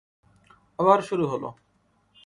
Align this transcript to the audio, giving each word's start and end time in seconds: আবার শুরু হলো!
আবার 0.79 0.99
শুরু 1.01 1.25
হলো! 1.27 1.49